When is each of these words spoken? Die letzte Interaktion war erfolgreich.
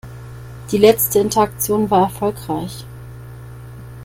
Die 0.71 0.79
letzte 0.79 1.19
Interaktion 1.19 1.91
war 1.91 2.01
erfolgreich. 2.05 2.85